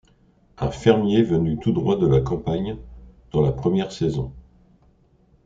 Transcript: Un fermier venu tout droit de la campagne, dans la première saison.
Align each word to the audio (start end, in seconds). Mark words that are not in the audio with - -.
Un 0.57 0.71
fermier 0.71 1.21
venu 1.21 1.59
tout 1.59 1.73
droit 1.73 1.95
de 1.95 2.07
la 2.07 2.21
campagne, 2.21 2.75
dans 3.31 3.41
la 3.43 3.51
première 3.51 3.91
saison. 3.91 4.33